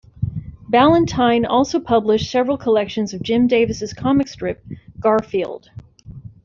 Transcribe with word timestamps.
Ballantine 0.67 1.45
also 1.45 1.79
published 1.79 2.31
several 2.31 2.57
collections 2.57 3.13
of 3.13 3.21
Jim 3.21 3.45
Davis' 3.45 3.93
comic 3.93 4.27
strip 4.29 4.65
"Garfield". 4.99 5.69